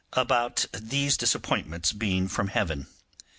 about 0.13 0.65
these 0.73 1.15
disappointments 1.15 1.91
being 1.91 2.27
from 2.27 2.47
Heaven. 2.47 2.87